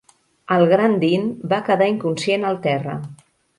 El 0.55 0.63
gran 0.71 0.95
Dean 1.03 1.27
va 1.53 1.61
quedar 1.69 1.91
inconscient 1.93 2.49
al 2.53 2.61
terra. 2.67 2.99